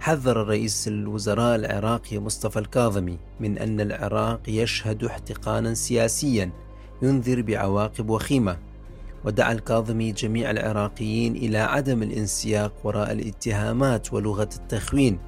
حذر 0.00 0.36
رئيس 0.36 0.88
الوزراء 0.88 1.56
العراقي 1.56 2.18
مصطفى 2.18 2.58
الكاظمي 2.58 3.18
من 3.40 3.58
أن 3.58 3.80
العراق 3.80 4.40
يشهد 4.48 5.04
احتقانا 5.04 5.74
سياسيا 5.74 6.50
ينذر 7.02 7.42
بعواقب 7.42 8.10
وخيمة. 8.10 8.58
ودعا 9.24 9.52
الكاظمي 9.52 10.12
جميع 10.12 10.50
العراقيين 10.50 11.36
إلى 11.36 11.58
عدم 11.58 12.02
الانسياق 12.02 12.72
وراء 12.84 13.12
الاتهامات 13.12 14.12
ولغة 14.12 14.48
التخوين 14.56 15.18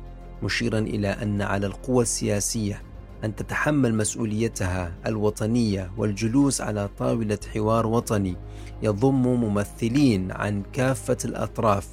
مشيرا 0.42 0.78
إلى 0.78 1.08
أن 1.08 1.42
على 1.42 1.66
القوى 1.66 2.02
السياسية 2.02 2.82
أن 3.24 3.36
تتحمل 3.36 3.94
مسؤوليتها 3.94 4.92
الوطنية 5.06 5.90
والجلوس 5.96 6.60
على 6.60 6.88
طاولة 6.98 7.38
حوار 7.54 7.86
وطني. 7.86 8.36
يضم 8.82 9.22
ممثلين 9.22 10.32
عن 10.32 10.62
كافة 10.72 11.16
الأطراف 11.24 11.88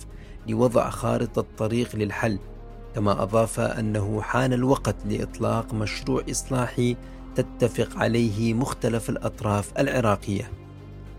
لوضع 0.47 0.89
خارطة 0.89 1.45
طريق 1.57 1.95
للحل. 1.95 2.39
كما 2.95 3.23
أضاف 3.23 3.59
أنه 3.59 4.21
حان 4.21 4.53
الوقت 4.53 4.95
لإطلاق 5.05 5.73
مشروع 5.73 6.23
إصلاحي 6.31 6.95
تتفق 7.35 7.97
عليه 7.97 8.53
مختلف 8.53 9.09
الأطراف 9.09 9.71
العراقية. 9.79 10.51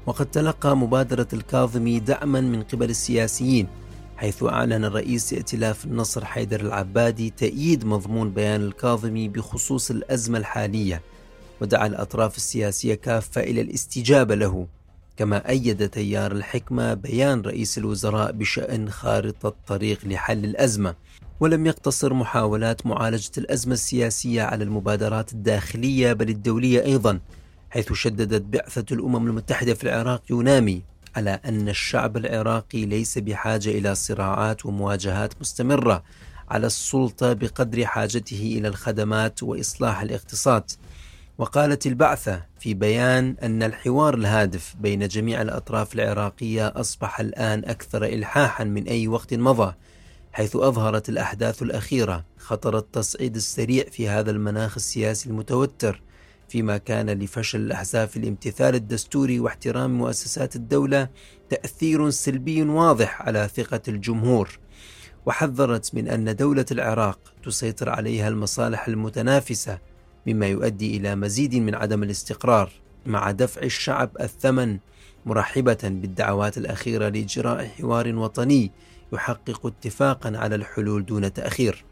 وقد 0.07 0.27
تلقى 0.27 0.77
مبادرة 0.77 1.29
الكاظمي 1.33 2.01
دعما 2.01 2.41
من 2.41 2.63
قبل 2.63 2.91
السياسيين 2.91 3.67
حيث 4.21 4.43
أعلن 4.43 4.85
رئيس 4.85 5.33
ائتلاف 5.33 5.85
النصر 5.85 6.25
حيدر 6.25 6.61
العبادي 6.61 7.31
تأييد 7.31 7.85
مضمون 7.85 8.31
بيان 8.31 8.61
الكاظمي 8.61 9.29
بخصوص 9.29 9.91
الأزمة 9.91 10.39
الحالية 10.39 11.03
ودعا 11.61 11.87
الأطراف 11.87 12.37
السياسية 12.37 12.95
كافة 12.95 13.41
إلى 13.41 13.61
الاستجابة 13.61 14.35
له. 14.35 14.67
كما 15.17 15.49
أيد 15.49 15.89
تيار 15.89 16.33
الحكمة 16.33 16.95
بيان 16.95 17.41
رئيس 17.41 17.79
الوزراء 17.79 18.33
بشأن 18.33 18.91
خارطة 18.91 19.55
طريق 19.67 19.99
لحل 20.05 20.45
الأزمة. 20.45 20.95
ولم 21.41 21.67
يقتصر 21.67 22.15
محاولات 22.15 22.87
معالجة 22.87 23.33
الأزمة 23.39 23.73
السياسية 23.73 24.43
على 24.43 24.65
المبادرات 24.65 25.33
الداخلية 25.33 26.13
بل 26.13 26.29
الدولية 26.29 26.85
أيضا 26.85 27.21
حيث 27.71 27.93
شددت 27.93 28.43
بعثة 28.43 28.95
الأمم 28.95 29.27
المتحدة 29.27 29.75
في 29.75 29.85
العراق 29.85 30.23
يونامي. 30.31 30.83
على 31.17 31.41
أن 31.45 31.69
الشعب 31.69 32.17
العراقي 32.17 32.85
ليس 32.85 33.19
بحاجة 33.19 33.69
إلى 33.69 33.95
صراعات 33.95 34.67
ومواجهات 34.67 35.41
مستمرة 35.41 36.03
على 36.49 36.67
السلطة 36.67 37.33
بقدر 37.33 37.87
حاجته 37.87 38.55
إلى 38.59 38.69
الخدمات 38.69 39.43
وإصلاح 39.43 40.01
الاقتصاد. 40.01 40.71
وقالت 41.39 41.87
البعثة 41.87 42.43
في 42.61 42.75
بيان 42.75 43.37
أن 43.43 43.63
الحوار 43.63 44.15
الهادف 44.15 44.75
بين 44.81 45.09
جميع 45.09 45.43
الأطراف 45.43 45.95
العراقية 45.95 46.69
أصبح 46.69 47.21
الآن 47.21 47.65
أكثر 47.65 48.05
إلحاحا 48.05 48.65
من 48.65 48.89
أي 48.89 49.09
وقت 49.09 49.35
مضى 49.35 49.75
حيث 50.33 50.57
أظهرت 50.57 51.09
الأحداث 51.09 51.63
الأخيرة 51.63 52.25
خطر 52.39 52.79
التصعيد 52.79 53.37
السريع 53.37 53.85
في 53.85 54.09
هذا 54.09 54.31
المناخ 54.31 54.75
السياسي 54.77 55.29
المتوتر. 55.29 56.03
فيما 56.51 56.79
كان 56.79 57.11
لفشل 57.11 57.61
الأحزاب 57.61 58.09
في 58.09 58.17
الامتثال 58.17 58.75
الدستوري 58.75 59.41
واحترام 59.41 59.99
مؤسسات 59.99 60.57
الدولة 60.57 61.09
تأثير 61.51 62.11
سلبي 62.11 62.63
واضح 62.63 63.23
على 63.23 63.49
ثقة 63.57 63.81
الجمهور. 63.89 64.59
وحذرت 65.27 65.95
من 65.95 66.09
أن 66.09 66.37
دولة 66.37 66.65
العراق 66.73 67.19
تسيطر 67.45 67.89
عليها 67.89 68.29
المصالح 68.29 68.89
المتنافسة 68.89 69.79
مما 70.27 70.47
يؤدي 70.47 70.97
إلى 70.97 71.17
مزيد 71.17 71.55
من 71.55 71.75
عدم 71.75 72.03
الاستقرار 72.03 72.71
مع 73.07 73.31
دفع 73.31 73.63
الشعب 73.63 74.11
الثمن 74.21 74.79
مرحبة 75.27 75.79
بالدعوات 75.83 76.59
الأخيرة 76.59 77.09
لإجراء 77.09 77.67
حوار 77.67 78.17
وطني 78.17 78.73
يحقق 79.13 79.67
اتفاقا 79.67 80.33
على 80.37 80.55
الحلول 80.55 81.07
دون 81.07 81.33
تأخير. 81.33 81.85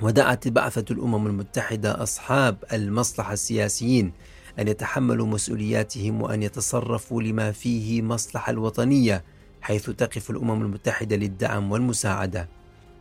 ودعت 0.00 0.48
بعثة 0.48 0.84
الأمم 0.90 1.26
المتحدة 1.26 2.02
أصحاب 2.02 2.56
المصلحة 2.72 3.32
السياسيين 3.32 4.12
أن 4.58 4.68
يتحملوا 4.68 5.26
مسؤولياتهم 5.26 6.22
وأن 6.22 6.42
يتصرفوا 6.42 7.22
لما 7.22 7.52
فيه 7.52 8.02
مصلحة 8.02 8.50
الوطنية 8.50 9.24
حيث 9.60 9.90
تقف 9.90 10.30
الأمم 10.30 10.62
المتحدة 10.62 11.16
للدعم 11.16 11.72
والمساعدة. 11.72 12.48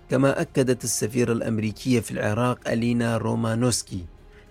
كما 0.09 0.41
أكدت 0.41 0.83
السفيرة 0.83 1.31
الأمريكية 1.33 1.99
في 1.99 2.11
العراق 2.11 2.59
ألينا 2.67 3.17
رومانوسكي 3.17 4.05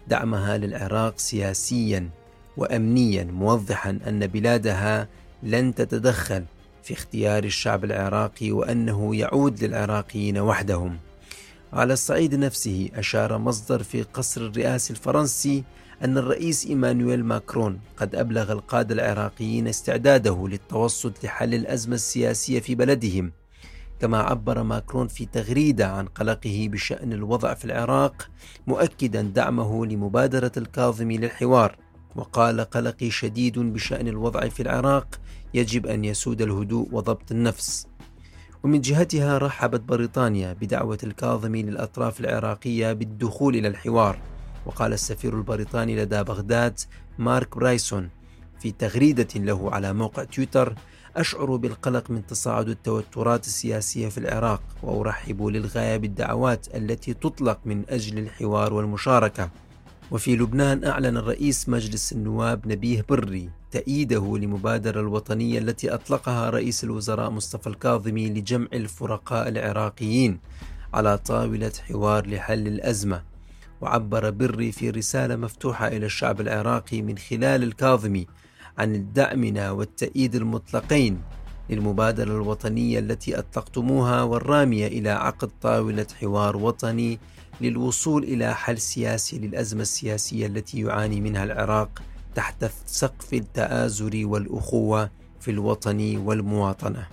دعمها 0.08 0.58
للعراق 0.58 1.18
سياسيا 1.18 2.10
وأمنيا 2.56 3.24
موضحا 3.24 3.98
أن 4.08 4.26
بلادها 4.26 5.08
لن 5.42 5.74
تتدخل 5.74 6.44
في 6.82 6.94
اختيار 6.94 7.44
الشعب 7.44 7.84
العراقي 7.84 8.52
وأنه 8.52 9.16
يعود 9.16 9.64
للعراقيين 9.64 10.38
وحدهم. 10.38 10.98
على 11.72 11.92
الصعيد 11.92 12.34
نفسه 12.34 12.88
أشار 12.94 13.38
مصدر 13.38 13.82
في 13.82 14.02
قصر 14.02 14.40
الرئاسي 14.40 14.92
الفرنسي 14.92 15.64
أن 16.04 16.18
الرئيس 16.18 16.66
إيمانويل 16.66 17.24
ماكرون 17.24 17.80
قد 17.96 18.14
أبلغ 18.14 18.52
القادة 18.52 18.94
العراقيين 18.94 19.68
استعداده 19.68 20.48
للتوسط 20.48 21.24
لحل 21.24 21.54
الأزمة 21.54 21.94
السياسية 21.94 22.60
في 22.60 22.74
بلدهم 22.74 23.32
كما 24.00 24.18
عبر 24.18 24.62
ماكرون 24.62 25.08
في 25.08 25.26
تغريدة 25.26 25.88
عن 25.88 26.06
قلقه 26.06 26.68
بشأن 26.72 27.12
الوضع 27.12 27.54
في 27.54 27.64
العراق 27.64 28.30
مؤكدا 28.66 29.22
دعمه 29.22 29.86
لمبادرة 29.86 30.52
الكاظمي 30.56 31.18
للحوار 31.18 31.76
وقال 32.16 32.60
قلقي 32.60 33.10
شديد 33.10 33.58
بشأن 33.58 34.08
الوضع 34.08 34.48
في 34.48 34.62
العراق 34.62 35.20
يجب 35.54 35.86
أن 35.86 36.04
يسود 36.04 36.42
الهدوء 36.42 36.88
وضبط 36.92 37.32
النفس. 37.32 37.89
ومن 38.62 38.80
جهتها 38.80 39.38
رحبت 39.38 39.80
بريطانيا 39.80 40.52
بدعوة 40.52 40.98
الكاظمي 41.04 41.62
للأطراف 41.62 42.20
العراقية 42.20 42.92
بالدخول 42.92 43.56
إلى 43.56 43.68
الحوار. 43.68 44.18
وقال 44.66 44.92
السفير 44.92 45.34
البريطاني 45.34 45.96
لدى 45.96 46.22
بغداد 46.22 46.80
مارك 47.18 47.56
برايسون 47.56 48.08
في 48.60 48.72
تغريدة 48.72 49.28
له 49.36 49.70
على 49.74 49.92
موقع 49.92 50.24
تويتر 50.24 50.74
أشعر 51.16 51.56
بالقلق 51.56 52.10
من 52.10 52.26
تصاعد 52.26 52.68
التوترات 52.68 53.46
السياسية 53.46 54.08
في 54.08 54.18
العراق 54.18 54.62
وأرحب 54.82 55.42
للغاية 55.42 55.96
بالدعوات 55.96 56.66
التي 56.74 57.14
تطلق 57.14 57.58
من 57.64 57.84
أجل 57.88 58.18
الحوار 58.18 58.72
والمشاركة. 58.72 59.50
وفي 60.10 60.36
لبنان 60.36 60.84
أعلن 60.84 61.16
الرئيس 61.16 61.68
مجلس 61.68 62.12
النواب 62.12 62.68
نبيه 62.68 63.04
بري 63.08 63.50
تأييده 63.70 64.36
للمبادرة 64.36 65.00
الوطنية 65.00 65.58
التي 65.58 65.94
أطلقها 65.94 66.50
رئيس 66.50 66.84
الوزراء 66.84 67.30
مصطفى 67.30 67.66
الكاظمي 67.66 68.30
لجمع 68.30 68.66
الفرقاء 68.72 69.48
العراقيين 69.48 70.38
على 70.94 71.18
طاولة 71.18 71.72
حوار 71.88 72.26
لحل 72.26 72.66
الأزمة. 72.66 73.22
وعبر 73.80 74.30
بري 74.30 74.72
في 74.72 74.90
رسالة 74.90 75.36
مفتوحة 75.36 75.88
إلى 75.88 76.06
الشعب 76.06 76.40
العراقي 76.40 77.02
من 77.02 77.18
خلال 77.18 77.62
الكاظمي 77.62 78.26
عن 78.78 79.12
دعمنا 79.12 79.70
والتأييد 79.70 80.34
المطلقين 80.34 81.22
للمبادرة 81.70 82.32
الوطنية 82.36 82.98
التي 82.98 83.38
أطلقتموها 83.38 84.22
والرامية 84.22 84.86
إلى 84.86 85.10
عقد 85.10 85.50
طاولة 85.62 86.06
حوار 86.20 86.56
وطني 86.56 87.18
للوصول 87.60 88.24
إلى 88.24 88.54
حل 88.54 88.78
سياسي 88.78 89.38
للأزمة 89.38 89.82
السياسية 89.82 90.46
التي 90.46 90.80
يعاني 90.80 91.20
منها 91.20 91.44
العراق 91.44 92.02
تحت 92.34 92.70
سقف 92.86 93.34
التآزر 93.34 94.20
والأخوة 94.24 95.10
في 95.40 95.50
الوطن 95.50 96.16
والمواطنة. 96.16 97.06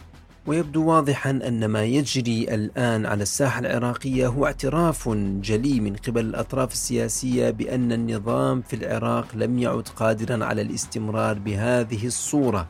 ويبدو 0.47 0.85
واضحا 0.85 1.29
أن 1.29 1.65
ما 1.65 1.83
يجري 1.83 2.55
الآن 2.55 3.05
على 3.05 3.23
الساحة 3.23 3.59
العراقية 3.59 4.27
هو 4.27 4.45
اعتراف 4.45 5.09
جلي 5.41 5.79
من 5.79 5.95
قبل 5.95 6.25
الأطراف 6.25 6.71
السياسية 6.71 7.49
بأن 7.49 7.91
النظام 7.91 8.61
في 8.61 8.75
العراق 8.75 9.27
لم 9.35 9.59
يعد 9.59 9.87
قادرا 9.95 10.45
على 10.45 10.61
الاستمرار 10.61 11.39
بهذه 11.39 12.07
الصورة. 12.07 12.67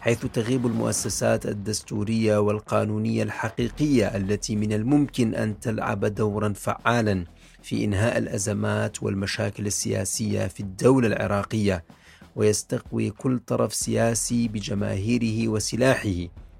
حيث 0.00 0.26
تغيب 0.26 0.66
المؤسسات 0.66 1.46
الدستورية 1.46 2.38
والقانونية 2.38 3.22
الحقيقية 3.22 4.16
التي 4.16 4.56
من 4.56 4.72
الممكن 4.72 5.34
أن 5.34 5.60
تلعب 5.60 6.04
دورا 6.04 6.52
فعالا 6.52 7.24
في 7.62 7.84
إنهاء 7.84 8.18
الأزمات 8.18 9.02
والمشاكل 9.02 9.66
السياسية 9.66 10.46
في 10.46 10.60
الدولة 10.60 11.06
العراقية 11.08 11.84
ويستقوي 12.36 13.10
كل 13.10 13.38
طرف 13.38 13.74
سياسي 13.74 14.48
بجماهيره 14.48 15.48
وسلاحه 15.48 16.14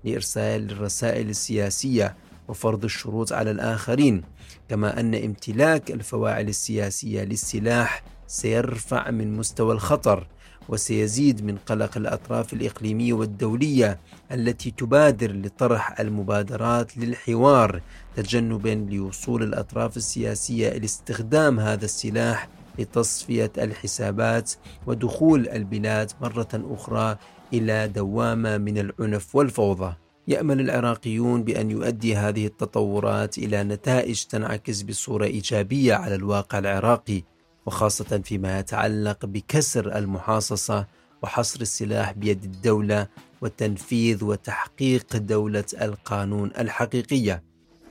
لإرسال 0.05 0.71
الرسائل 0.71 1.29
السياسية 1.29 2.17
وفرض 2.49 2.85
الشروط 2.85 3.33
على 3.33 3.51
الآخرين 3.51 4.23
كما 4.69 5.01
أن 5.01 5.15
امتلاك 5.15 5.91
الفواعل 5.91 6.49
السياسية 6.49 7.23
للسلاح 7.23 8.03
سيرفع 8.27 9.11
من 9.11 9.37
مستوى 9.37 9.73
الخطر 9.75 10.27
وسيزيد 10.69 11.45
من 11.45 11.57
قلق 11.57 11.97
الأطراف 11.97 12.53
الإقليمية 12.53 13.13
والدولية 13.13 13.99
التي 14.33 14.71
تبادر 14.71 15.33
لطرح 15.33 16.01
المبادرات 16.01 16.99
للحوار 16.99 17.81
تجنبا 18.17 18.87
لوصول 18.91 19.43
الأطراف 19.43 19.97
السياسية 19.97 20.69
إلى 20.69 20.85
استخدام 20.85 21.61
هذا 21.61 21.85
السلاح 21.85 22.49
لتصفية 22.79 23.53
الحسابات 23.59 24.53
ودخول 24.87 25.49
البلاد 25.49 26.13
مرة 26.21 26.49
أخرى 26.55 27.17
إلى 27.53 27.89
دوامة 27.89 28.59
من 28.59 28.79
العنف 28.79 29.37
والفوضى. 29.37 29.95
يأمل 30.29 30.61
العراقيون 30.61 31.43
بأن 31.43 31.71
يؤدي 31.71 32.17
هذه 32.17 32.47
التطورات 32.47 33.39
إلى 33.39 33.65
نتائج 33.65 34.23
تنعكس 34.23 34.83
بصورة 34.83 35.25
إيجابية 35.25 35.95
على 35.95 36.15
الواقع 36.15 36.59
العراقي. 36.59 37.23
وخاصة 37.69 38.21
فيما 38.25 38.59
يتعلق 38.59 39.27
بكسر 39.27 39.99
المحاصصة 39.99 40.87
وحصر 41.23 41.61
السلاح 41.61 42.13
بيد 42.13 42.45
الدولة 42.45 43.07
وتنفيذ 43.41 44.25
وتحقيق 44.25 45.17
دولة 45.17 45.65
القانون 45.83 46.51
الحقيقية. 46.59 47.43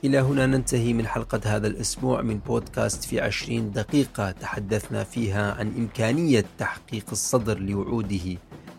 إلى 0.04 0.18
هنا 0.18 0.46
ننتهي 0.46 0.92
من 0.92 1.06
حلقة 1.06 1.40
هذا 1.44 1.66
الأسبوع 1.66 2.22
من 2.22 2.38
بودكاست 2.38 3.04
في 3.04 3.20
عشرين 3.20 3.72
دقيقة. 3.72 4.30
تحدثنا 4.30 5.04
فيها 5.04 5.52
عن 5.52 5.66
إمكانية 5.66 6.44
تحقيق 6.58 7.04
الصدر 7.12 7.58
لوعوده 7.58 8.36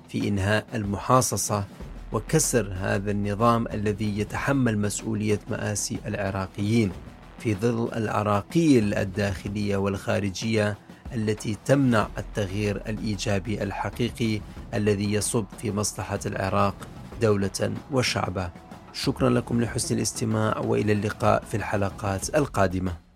في 0.09 0.27
إنهاء 0.27 0.65
المحاصصة 0.73 1.63
وكسر 2.11 2.73
هذا 2.75 3.11
النظام 3.11 3.67
الذي 3.67 4.19
يتحمل 4.19 4.77
مسؤولية 4.77 5.39
مآسي 5.49 5.99
العراقيين. 6.05 6.91
في 7.39 7.55
ظل 7.55 7.89
العراقيل 7.95 8.93
الداخلية 8.93 9.77
والخارجية 9.77 10.88
التي 11.13 11.57
تمنع 11.65 12.07
التغيير 12.17 12.75
الإيجابي 12.75 13.63
الحقيقي 13.63 14.41
الذي 14.73 15.13
يصب 15.13 15.45
في 15.61 15.71
مصلحة 15.71 16.19
العراق 16.25 16.75
دولة 17.21 17.73
وشعبا 17.91 18.51
شكرا 18.93 19.29
لكم 19.29 19.61
لحسن 19.61 19.95
الاستماع 19.95 20.57
وإلى 20.57 20.91
اللقاء 20.93 21.43
في 21.43 21.57
الحلقات 21.57 22.35
القادمة. 22.35 23.08